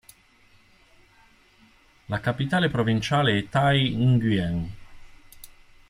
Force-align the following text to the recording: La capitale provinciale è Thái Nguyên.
La 2.07 2.19
capitale 2.19 2.69
provinciale 2.69 3.37
è 3.37 3.47
Thái 3.49 3.93
Nguyên. 3.95 4.71